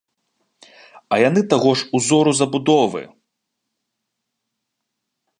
[1.17, 3.01] А яны таго ж узору забудовы!